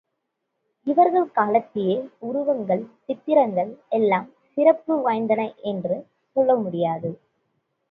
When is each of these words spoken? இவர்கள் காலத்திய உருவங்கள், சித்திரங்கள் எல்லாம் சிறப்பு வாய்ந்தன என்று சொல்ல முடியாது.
இவர்கள் 0.87 1.27
காலத்திய 1.31 1.91
உருவங்கள், 2.19 2.83
சித்திரங்கள் 3.05 3.71
எல்லாம் 3.89 4.27
சிறப்பு 4.57 5.01
வாய்ந்தன 5.01 5.41
என்று 5.65 5.97
சொல்ல 6.35 6.55
முடியாது. 6.55 7.11